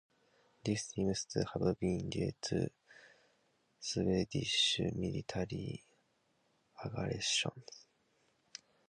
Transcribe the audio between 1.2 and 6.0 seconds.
to have been due to Swedish military